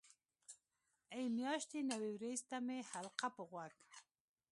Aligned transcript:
ای 1.15 1.25
میاشتې 1.37 1.79
نوې 1.91 2.09
وریځ 2.13 2.41
ته 2.49 2.57
مې 2.65 2.77
حلقه 2.91 3.27
په 3.35 3.41
غوږ. 3.49 3.73